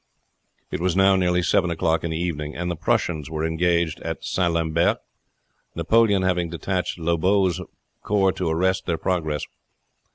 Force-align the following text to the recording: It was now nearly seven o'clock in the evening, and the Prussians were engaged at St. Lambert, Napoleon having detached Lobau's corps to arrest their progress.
It 0.71 0.79
was 0.79 0.95
now 0.95 1.15
nearly 1.15 1.43
seven 1.43 1.69
o'clock 1.69 2.03
in 2.03 2.09
the 2.09 2.17
evening, 2.17 2.55
and 2.55 2.71
the 2.71 2.75
Prussians 2.75 3.29
were 3.29 3.45
engaged 3.45 3.99
at 3.99 4.25
St. 4.25 4.51
Lambert, 4.51 4.97
Napoleon 5.75 6.23
having 6.23 6.49
detached 6.49 6.97
Lobau's 6.97 7.61
corps 8.01 8.31
to 8.31 8.49
arrest 8.49 8.87
their 8.87 8.97
progress. 8.97 9.45